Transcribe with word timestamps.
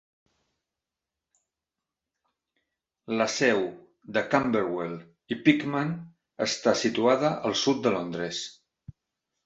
La 3.21 3.29
seu 3.35 3.63
de 4.17 4.25
Camberwell 4.33 4.99
i 5.37 5.41
Peckham 5.47 5.95
està 6.51 6.77
situada 6.85 7.35
al 7.51 7.59
sud 7.65 7.89
de 7.89 7.97
Londres. 8.01 8.47